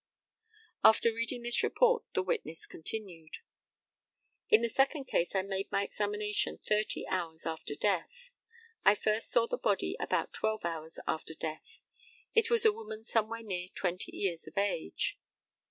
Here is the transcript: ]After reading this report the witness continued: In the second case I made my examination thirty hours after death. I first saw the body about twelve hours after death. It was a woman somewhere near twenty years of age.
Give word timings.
]After 0.83 1.13
reading 1.13 1.43
this 1.43 1.61
report 1.61 2.05
the 2.15 2.23
witness 2.23 2.65
continued: 2.65 3.37
In 4.49 4.63
the 4.63 4.67
second 4.67 5.03
case 5.03 5.35
I 5.35 5.43
made 5.43 5.71
my 5.71 5.83
examination 5.83 6.57
thirty 6.57 7.05
hours 7.07 7.45
after 7.45 7.75
death. 7.75 8.31
I 8.83 8.95
first 8.95 9.29
saw 9.29 9.45
the 9.45 9.59
body 9.59 9.95
about 9.99 10.33
twelve 10.33 10.65
hours 10.65 10.97
after 11.05 11.35
death. 11.35 11.81
It 12.33 12.49
was 12.49 12.65
a 12.65 12.73
woman 12.73 13.03
somewhere 13.03 13.43
near 13.43 13.67
twenty 13.75 14.15
years 14.17 14.47
of 14.47 14.57
age. 14.57 15.19